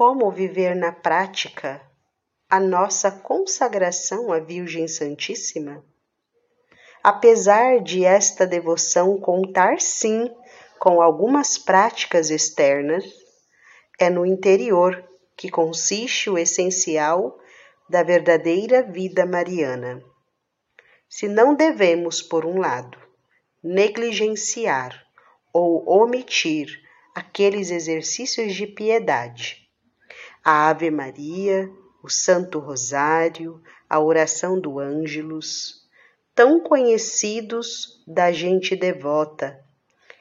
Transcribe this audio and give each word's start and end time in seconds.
como 0.00 0.30
viver 0.30 0.74
na 0.74 0.92
prática 0.92 1.78
a 2.48 2.58
nossa 2.58 3.10
consagração 3.10 4.32
à 4.32 4.38
Virgem 4.38 4.88
Santíssima? 4.88 5.84
Apesar 7.04 7.82
de 7.82 8.02
esta 8.02 8.46
devoção 8.46 9.20
contar 9.20 9.78
sim 9.78 10.34
com 10.78 11.02
algumas 11.02 11.58
práticas 11.58 12.30
externas, 12.30 13.04
é 13.98 14.08
no 14.08 14.24
interior 14.24 15.06
que 15.36 15.50
consiste 15.50 16.30
o 16.30 16.38
essencial 16.38 17.38
da 17.86 18.02
verdadeira 18.02 18.82
vida 18.82 19.26
mariana. 19.26 20.02
Se 21.10 21.28
não 21.28 21.54
devemos, 21.54 22.22
por 22.22 22.46
um 22.46 22.58
lado, 22.58 22.96
negligenciar 23.62 24.98
ou 25.52 25.86
omitir 25.86 26.80
aqueles 27.14 27.70
exercícios 27.70 28.54
de 28.54 28.66
piedade, 28.66 29.68
a 30.44 30.68
Ave 30.70 30.90
Maria, 30.90 31.70
o 32.02 32.08
Santo 32.08 32.58
Rosário, 32.58 33.62
a 33.88 34.00
oração 34.00 34.60
do 34.60 34.78
Ângelus, 34.78 35.86
tão 36.34 36.60
conhecidos 36.60 38.02
da 38.06 38.32
gente 38.32 38.74
devota. 38.74 39.62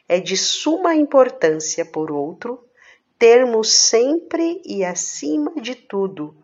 É 0.07 0.19
de 0.19 0.35
suma 0.35 0.95
importância, 0.95 1.85
por 1.85 2.11
outro, 2.11 2.63
termos 3.17 3.71
sempre 3.71 4.61
e 4.65 4.83
acima 4.83 5.53
de 5.61 5.75
tudo 5.75 6.35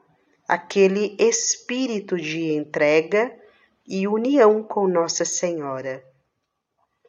aquele 0.48 1.16
espírito 1.20 2.18
de 2.18 2.54
entrega 2.54 3.36
e 3.88 4.08
união 4.08 4.64
com 4.64 4.88
Nossa 4.88 5.26
Senhora, 5.26 6.04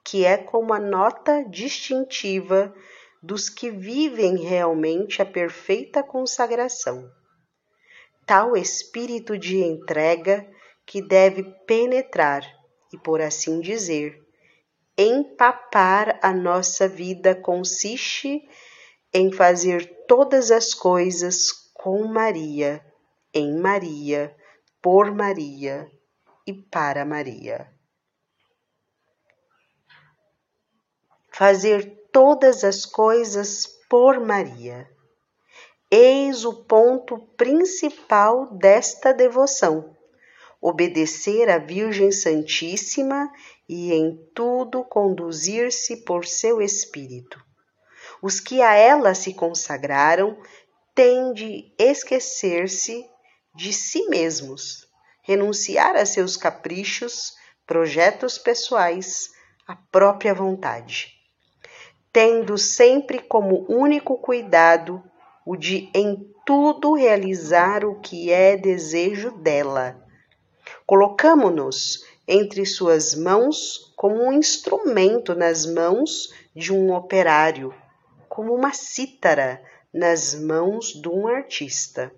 que 0.04 0.24
é 0.24 0.36
como 0.36 0.72
a 0.72 0.78
nota 0.78 1.44
distintiva 1.44 2.74
dos 3.26 3.48
que 3.48 3.70
vivem 3.70 4.36
realmente 4.36 5.20
a 5.20 5.26
perfeita 5.26 6.00
consagração. 6.00 7.10
Tal 8.24 8.56
espírito 8.56 9.36
de 9.36 9.58
entrega 9.58 10.48
que 10.86 11.02
deve 11.02 11.42
penetrar 11.66 12.44
e, 12.92 12.96
por 12.96 13.20
assim 13.20 13.60
dizer, 13.60 14.24
empapar 14.96 16.20
a 16.22 16.32
nossa 16.32 16.86
vida 16.86 17.34
consiste 17.34 18.48
em 19.12 19.32
fazer 19.32 20.04
todas 20.06 20.52
as 20.52 20.72
coisas 20.72 21.50
com 21.74 22.06
Maria, 22.06 22.84
em 23.34 23.58
Maria, 23.58 24.36
por 24.80 25.12
Maria 25.12 25.90
e 26.46 26.52
para 26.52 27.04
Maria. 27.04 27.68
Fazer 31.28 32.05
todas 32.16 32.64
as 32.64 32.86
coisas 32.86 33.66
por 33.90 34.18
Maria. 34.18 34.88
Eis 35.90 36.46
o 36.46 36.64
ponto 36.64 37.18
principal 37.36 38.56
desta 38.56 39.12
devoção 39.12 39.94
obedecer 40.58 41.50
à 41.50 41.58
Virgem 41.58 42.10
Santíssima 42.10 43.30
e 43.68 43.92
em 43.92 44.16
tudo 44.34 44.82
conduzir-se 44.82 46.04
por 46.06 46.24
seu 46.24 46.62
Espírito. 46.62 47.38
Os 48.22 48.40
que 48.40 48.62
a 48.62 48.72
ela 48.72 49.14
se 49.14 49.34
consagraram 49.34 50.40
têm 50.94 51.34
de 51.34 51.70
esquecer-se 51.78 53.04
de 53.54 53.74
si 53.74 54.08
mesmos, 54.08 54.88
renunciar 55.22 55.94
a 55.96 56.06
seus 56.06 56.34
caprichos, 56.34 57.34
projetos 57.66 58.38
pessoais, 58.38 59.28
a 59.68 59.76
própria 59.76 60.32
vontade, 60.32 61.15
tendo 62.16 62.56
sempre 62.56 63.18
como 63.18 63.66
único 63.68 64.16
cuidado 64.16 65.02
o 65.44 65.54
de 65.54 65.90
em 65.94 66.26
tudo 66.46 66.94
realizar 66.94 67.84
o 67.84 68.00
que 68.00 68.32
é 68.32 68.56
desejo 68.56 69.32
dela 69.32 70.02
Colocamo-nos 70.86 72.06
entre 72.26 72.64
suas 72.64 73.14
mãos 73.14 73.92
como 73.96 74.22
um 74.22 74.32
instrumento 74.32 75.34
nas 75.34 75.66
mãos 75.66 76.32
de 76.54 76.72
um 76.72 76.94
operário, 76.94 77.74
como 78.30 78.54
uma 78.54 78.72
cítara 78.72 79.62
nas 79.92 80.34
mãos 80.34 80.94
de 80.94 81.10
um 81.10 81.26
artista, 81.26 82.10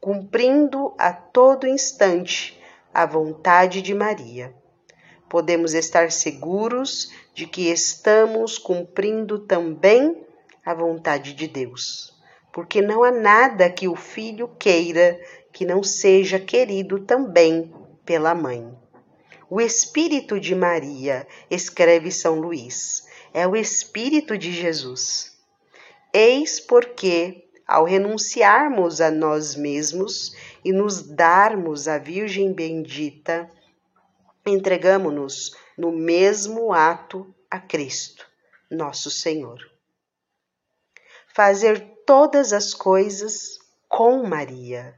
cumprindo 0.00 0.94
a 0.96 1.12
todo 1.12 1.66
instante 1.66 2.58
a 2.94 3.04
vontade 3.04 3.82
de 3.82 3.92
Maria. 3.92 4.54
Podemos 5.30 5.74
estar 5.74 6.10
seguros 6.10 7.12
de 7.32 7.46
que 7.46 7.70
estamos 7.70 8.58
cumprindo 8.58 9.38
também 9.38 10.26
a 10.66 10.74
vontade 10.74 11.34
de 11.34 11.46
Deus, 11.46 12.12
porque 12.52 12.82
não 12.82 13.04
há 13.04 13.12
nada 13.12 13.70
que 13.70 13.86
o 13.86 13.94
filho 13.94 14.48
queira 14.58 15.20
que 15.52 15.64
não 15.64 15.84
seja 15.84 16.40
querido 16.40 16.98
também 16.98 17.72
pela 18.04 18.34
mãe. 18.34 18.76
O 19.48 19.60
espírito 19.60 20.40
de 20.40 20.52
Maria, 20.52 21.24
escreve 21.48 22.10
São 22.10 22.40
Luís, 22.40 23.06
é 23.32 23.46
o 23.46 23.54
espírito 23.54 24.36
de 24.36 24.50
Jesus. 24.50 25.38
Eis 26.12 26.58
porque, 26.58 27.44
ao 27.64 27.84
renunciarmos 27.84 29.00
a 29.00 29.12
nós 29.12 29.54
mesmos 29.54 30.34
e 30.64 30.72
nos 30.72 31.02
darmos 31.02 31.86
à 31.86 31.98
Virgem 31.98 32.52
bendita, 32.52 33.48
entregamo-nos 34.46 35.56
no 35.76 35.92
mesmo 35.92 36.72
ato 36.72 37.34
a 37.50 37.58
Cristo, 37.58 38.26
nosso 38.70 39.10
Senhor. 39.10 39.58
Fazer 41.34 41.80
todas 42.06 42.52
as 42.52 42.74
coisas 42.74 43.58
com 43.88 44.22
Maria 44.22 44.94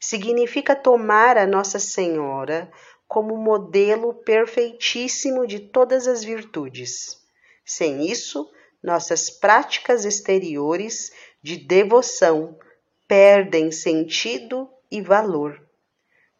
significa 0.00 0.76
tomar 0.76 1.36
a 1.38 1.46
Nossa 1.46 1.78
Senhora 1.78 2.70
como 3.08 3.36
modelo 3.36 4.14
perfeitíssimo 4.14 5.46
de 5.46 5.60
todas 5.60 6.06
as 6.06 6.24
virtudes. 6.24 7.18
Sem 7.64 8.06
isso, 8.10 8.50
nossas 8.82 9.30
práticas 9.30 10.04
exteriores 10.04 11.12
de 11.42 11.56
devoção 11.56 12.58
perdem 13.06 13.70
sentido 13.70 14.68
e 14.90 15.00
valor. 15.00 15.60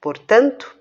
Portanto, 0.01 0.76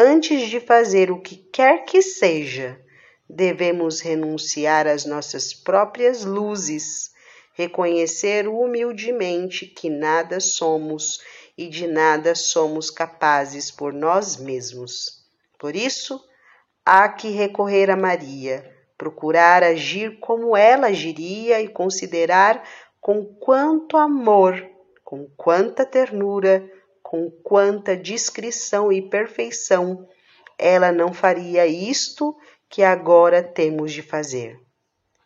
antes 0.00 0.48
de 0.48 0.60
fazer 0.60 1.10
o 1.10 1.20
que 1.20 1.34
quer 1.34 1.84
que 1.84 2.00
seja, 2.00 2.80
devemos 3.28 4.00
renunciar 4.00 4.86
às 4.86 5.04
nossas 5.04 5.52
próprias 5.52 6.24
luzes, 6.24 7.10
reconhecer 7.52 8.46
humildemente 8.46 9.66
que 9.66 9.90
nada 9.90 10.38
somos 10.38 11.18
e 11.58 11.68
de 11.68 11.88
nada 11.88 12.36
somos 12.36 12.90
capazes 12.90 13.72
por 13.72 13.92
nós 13.92 14.36
mesmos. 14.36 15.26
Por 15.58 15.74
isso, 15.74 16.24
há 16.86 17.08
que 17.08 17.30
recorrer 17.30 17.90
a 17.90 17.96
Maria, 17.96 18.72
procurar 18.96 19.64
agir 19.64 20.20
como 20.20 20.56
ela 20.56 20.86
agiria 20.86 21.60
e 21.60 21.66
considerar 21.66 22.62
com 23.00 23.24
quanto 23.24 23.96
amor, 23.96 24.64
com 25.02 25.28
quanta 25.36 25.84
ternura, 25.84 26.70
com 27.08 27.30
quanta 27.42 27.96
discrição 27.96 28.92
e 28.92 29.00
perfeição 29.00 30.06
ela 30.58 30.92
não 30.92 31.14
faria 31.14 31.66
isto 31.66 32.36
que 32.68 32.82
agora 32.82 33.42
temos 33.42 33.94
de 33.94 34.02
fazer. 34.02 34.60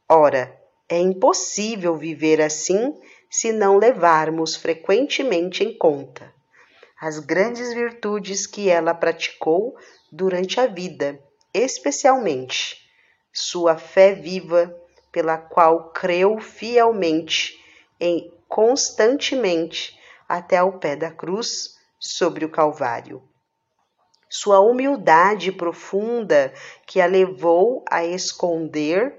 Ora, 0.09 0.57
é 0.89 0.97
impossível 0.97 1.97
viver 1.97 2.41
assim 2.41 2.95
se 3.29 3.51
não 3.51 3.79
levarmos 3.79 4.55
frequentemente 4.55 5.65
em 5.65 5.77
conta 5.77 6.33
as 7.01 7.19
grandes 7.19 7.75
virtudes 7.75 8.47
que 8.47 8.69
ela 8.69 8.95
praticou 8.95 9.77
durante 10.13 10.61
a 10.61 10.69
vida, 10.69 11.19
especialmente 11.53 12.77
sua 13.33 13.77
fé 13.77 14.15
viva, 14.15 14.73
pela 15.11 15.37
qual 15.37 15.91
creu 15.91 16.39
fielmente 16.39 17.61
e 18.01 18.33
constantemente 18.47 20.01
até 20.29 20.57
ao 20.57 20.79
pé 20.79 20.97
da 20.97 21.11
cruz 21.11 21.72
sobre 22.03 22.45
o 22.45 22.51
Calvário. 22.51 23.23
Sua 24.29 24.59
humildade 24.61 25.53
profunda 25.53 26.53
que 26.85 27.01
a 27.01 27.07
levou 27.07 27.85
a 27.89 28.05
esconder, 28.05 29.17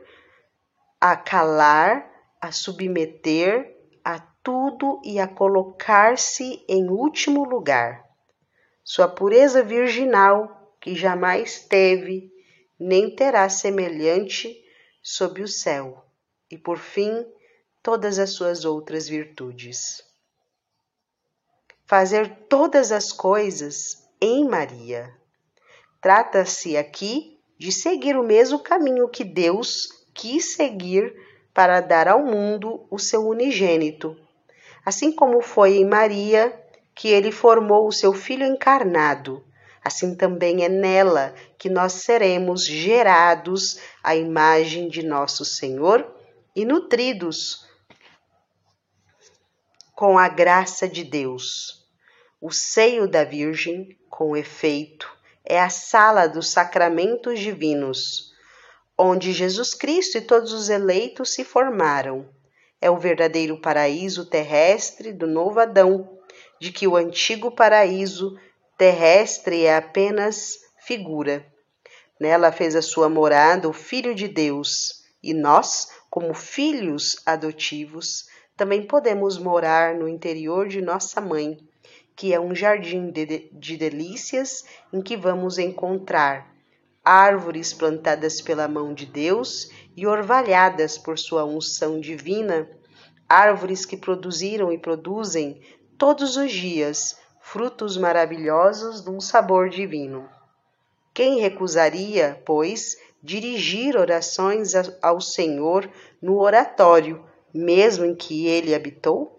a 0.99 1.15
calar, 1.15 2.11
a 2.41 2.51
submeter 2.51 3.73
a 4.03 4.19
tudo 4.19 5.01
e 5.05 5.17
a 5.17 5.27
colocar-se 5.27 6.65
em 6.67 6.89
último 6.89 7.45
lugar. 7.45 8.03
Sua 8.83 9.07
pureza 9.07 9.63
virginal, 9.63 10.75
que 10.81 10.93
jamais 10.93 11.63
teve 11.63 12.29
nem 12.77 13.15
terá 13.15 13.47
semelhante 13.47 14.61
sob 15.01 15.41
o 15.41 15.47
céu, 15.47 16.05
e 16.51 16.57
por 16.57 16.77
fim, 16.77 17.25
todas 17.81 18.19
as 18.19 18.31
suas 18.31 18.65
outras 18.65 19.07
virtudes. 19.07 20.03
Fazer 21.93 22.27
todas 22.49 22.91
as 22.91 23.11
coisas 23.11 24.09
em 24.19 24.49
Maria. 24.49 25.13
Trata-se 26.01 26.75
aqui 26.75 27.37
de 27.59 27.71
seguir 27.71 28.17
o 28.17 28.23
mesmo 28.23 28.57
caminho 28.57 29.07
que 29.07 29.23
Deus 29.23 29.89
quis 30.11 30.55
seguir 30.55 31.13
para 31.53 31.81
dar 31.81 32.07
ao 32.07 32.25
mundo 32.25 32.83
o 32.89 32.97
seu 32.97 33.27
unigênito, 33.27 34.17
Assim 34.83 35.11
como 35.11 35.39
foi 35.39 35.77
em 35.77 35.85
Maria 35.85 36.51
que 36.95 37.09
ele 37.09 37.31
formou 37.31 37.87
o 37.87 37.91
seu 37.91 38.11
Filho 38.11 38.43
encarnado, 38.43 39.45
assim 39.83 40.15
também 40.15 40.65
é 40.65 40.69
nela 40.69 41.35
que 41.59 41.69
nós 41.69 41.93
seremos 41.93 42.65
gerados 42.65 43.79
à 44.03 44.15
imagem 44.15 44.89
de 44.89 45.03
nosso 45.03 45.45
Senhor 45.45 46.11
e 46.55 46.65
nutridos 46.65 47.67
com 49.93 50.17
a 50.17 50.27
graça 50.27 50.87
de 50.87 51.03
Deus. 51.03 51.82
O 52.45 52.51
seio 52.51 53.07
da 53.07 53.23
Virgem, 53.23 53.97
com 54.09 54.35
efeito, 54.35 55.09
é 55.45 55.61
a 55.61 55.69
sala 55.69 56.27
dos 56.27 56.49
sacramentos 56.49 57.39
divinos, 57.39 58.33
onde 58.97 59.31
Jesus 59.31 59.73
Cristo 59.73 60.17
e 60.17 60.21
todos 60.21 60.51
os 60.51 60.67
eleitos 60.67 61.33
se 61.33 61.45
formaram. 61.45 62.27
É 62.81 62.91
o 62.91 62.97
verdadeiro 62.97 63.61
paraíso 63.61 64.25
terrestre 64.25 65.13
do 65.13 65.25
novo 65.25 65.61
Adão, 65.61 66.19
de 66.59 66.69
que 66.73 66.85
o 66.85 66.97
antigo 66.97 67.49
paraíso 67.49 68.37
terrestre 68.77 69.63
é 69.63 69.77
apenas 69.77 70.57
figura. 70.85 71.45
Nela 72.19 72.51
fez 72.51 72.75
a 72.75 72.81
sua 72.81 73.07
morada 73.07 73.69
o 73.69 73.73
Filho 73.73 74.13
de 74.13 74.27
Deus, 74.27 75.05
e 75.23 75.33
nós, 75.33 75.91
como 76.09 76.33
filhos 76.33 77.21
adotivos, 77.25 78.25
também 78.57 78.85
podemos 78.85 79.37
morar 79.37 79.95
no 79.95 80.09
interior 80.09 80.67
de 80.67 80.81
nossa 80.81 81.21
mãe, 81.21 81.57
que 82.15 82.33
é 82.33 82.39
um 82.39 82.53
jardim 82.53 83.09
de, 83.09 83.49
de 83.51 83.77
delícias 83.77 84.63
em 84.91 85.01
que 85.01 85.17
vamos 85.17 85.57
encontrar 85.57 86.53
árvores 87.03 87.73
plantadas 87.73 88.39
pela 88.39 88.67
mão 88.67 88.93
de 88.93 89.05
Deus 89.05 89.69
e 89.95 90.07
orvalhadas 90.07 90.97
por 90.97 91.19
sua 91.19 91.43
unção 91.43 91.99
divina, 91.99 92.69
árvores 93.27 93.85
que 93.85 93.97
produziram 93.97 94.71
e 94.71 94.77
produzem 94.77 95.61
todos 95.97 96.37
os 96.37 96.51
dias 96.51 97.17
frutos 97.41 97.97
maravilhosos 97.97 99.01
de 99.01 99.09
um 99.09 99.19
sabor 99.19 99.69
divino. 99.69 100.29
Quem 101.13 101.39
recusaria, 101.39 102.41
pois, 102.45 102.97
dirigir 103.21 103.95
orações 103.95 104.73
ao 105.01 105.21
Senhor 105.21 105.89
no 106.21 106.39
oratório, 106.39 107.23
mesmo 107.53 108.05
em 108.05 108.15
que 108.15 108.47
ele 108.47 108.73
habitou? 108.73 109.32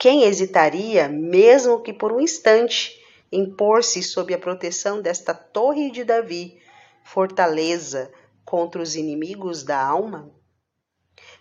Quem 0.00 0.24
hesitaria, 0.24 1.10
mesmo 1.10 1.82
que 1.82 1.92
por 1.92 2.10
um 2.10 2.20
instante, 2.22 2.98
em 3.30 3.54
pôr-se 3.54 4.02
sob 4.02 4.32
a 4.32 4.38
proteção 4.38 5.02
desta 5.02 5.34
torre 5.34 5.90
de 5.90 6.04
Davi, 6.04 6.58
fortaleza 7.04 8.10
contra 8.42 8.80
os 8.80 8.96
inimigos 8.96 9.62
da 9.62 9.78
alma? 9.78 10.30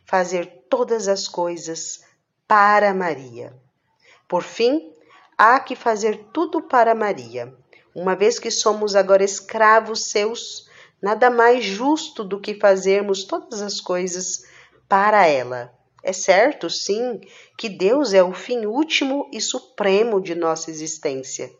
Fazer 0.04 0.66
todas 0.70 1.08
as 1.08 1.26
coisas 1.26 2.04
para 2.46 2.94
Maria. 2.94 3.58
Por 4.28 4.44
fim, 4.44 4.92
há 5.38 5.58
que 5.62 5.74
fazer 5.74 6.26
tudo 6.34 6.62
para 6.62 6.94
Maria. 6.94 7.56
Uma 7.96 8.14
vez 8.14 8.40
que 8.40 8.52
somos 8.52 8.94
agora 8.94 9.24
escravos 9.24 10.10
seus, 10.10 10.70
nada 11.02 11.30
mais 11.30 11.64
justo 11.64 12.26
do 12.26 12.42
que 12.42 12.60
fazermos 12.60 13.24
todas 13.24 13.62
as 13.62 13.80
coisas 13.80 14.44
para 14.86 15.26
ela. 15.26 15.79
É 16.04 16.13
certo, 16.13 16.69
sim, 16.69 17.19
que 17.57 17.68
Deus 17.68 18.13
é 18.13 18.24
o 18.24 18.34
fim 18.34 18.66
último 18.66 19.30
e 19.34 19.42
supremo 19.42 20.22
de 20.22 20.34
nossa 20.34 20.72
existência, 20.72 21.51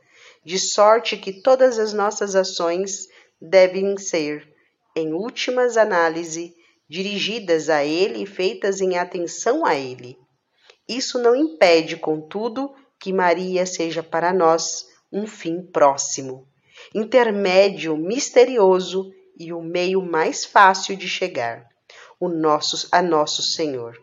de 0.46 0.58
sorte 0.58 1.18
que 1.18 1.42
todas 1.42 1.78
as 1.78 1.94
nossas 1.94 2.36
ações 2.36 3.08
devem 3.42 3.98
ser, 3.98 4.48
em 4.96 5.14
últimas 5.14 5.78
análise, 5.78 6.54
dirigidas 6.90 7.70
a 7.70 7.84
Ele 7.84 8.24
e 8.24 8.26
feitas 8.26 8.82
em 8.82 8.98
atenção 8.98 9.66
a 9.66 9.76
Ele. 9.76 10.18
Isso 10.88 11.20
não 11.20 11.36
impede, 11.36 11.98
contudo, 11.98 12.74
que 13.00 13.14
Maria 13.14 13.66
seja 13.66 14.02
para 14.02 14.34
nós 14.34 14.88
um 15.12 15.28
fim 15.28 15.62
próximo, 15.62 16.48
intermédio 16.94 17.96
misterioso 17.98 19.12
e 19.38 19.54
o 19.54 19.62
meio 19.62 20.02
mais 20.02 20.46
fácil 20.46 20.96
de 20.96 21.08
chegar 21.08 21.68
o 22.20 22.28
nosso, 22.28 22.88
a 22.92 23.02
nosso 23.02 23.42
Senhor. 23.42 23.98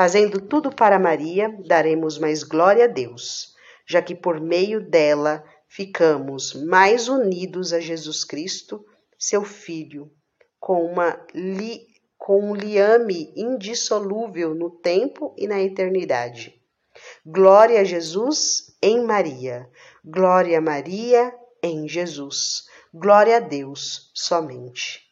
Fazendo 0.00 0.40
tudo 0.40 0.74
para 0.74 0.98
Maria, 0.98 1.54
daremos 1.66 2.16
mais 2.16 2.42
glória 2.42 2.86
a 2.86 2.88
Deus, 2.88 3.54
já 3.86 4.00
que 4.00 4.14
por 4.14 4.40
meio 4.40 4.80
dela 4.80 5.44
ficamos 5.68 6.54
mais 6.54 7.06
unidos 7.06 7.74
a 7.74 7.80
Jesus 7.80 8.24
Cristo, 8.24 8.82
seu 9.18 9.44
Filho, 9.44 10.10
com, 10.58 10.86
uma 10.86 11.22
li, 11.34 11.86
com 12.16 12.50
um 12.50 12.54
liame 12.54 13.30
indissolúvel 13.36 14.54
no 14.54 14.70
tempo 14.70 15.34
e 15.36 15.46
na 15.46 15.60
eternidade. 15.60 16.58
Glória 17.22 17.82
a 17.82 17.84
Jesus 17.84 18.74
em 18.80 19.04
Maria. 19.04 19.68
Glória 20.02 20.56
a 20.56 20.62
Maria 20.62 21.30
em 21.62 21.86
Jesus. 21.86 22.64
Glória 22.90 23.36
a 23.36 23.40
Deus 23.40 24.10
somente. 24.14 25.09